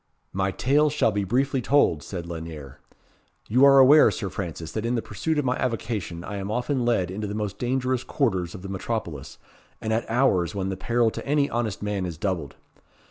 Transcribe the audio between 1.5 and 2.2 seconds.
told,"